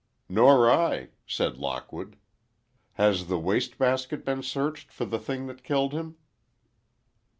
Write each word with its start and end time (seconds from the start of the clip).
"Nor 0.27 0.67
I," 0.67 1.09
said 1.27 1.59
Lockwood. 1.59 2.15
"Has 2.93 3.27
the 3.27 3.37
waste 3.37 3.77
basket 3.77 4.25
been 4.25 4.41
searched 4.41 4.91
for 4.91 5.05
the 5.05 5.19
thing 5.19 5.45
that 5.45 5.63
killed 5.63 5.93
him?" 5.93 6.15